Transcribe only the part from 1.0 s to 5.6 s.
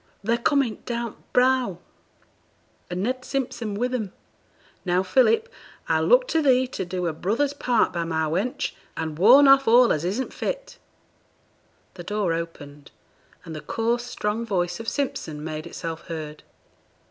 th' brow, and Ned Simpson wi' them. Now, Philip,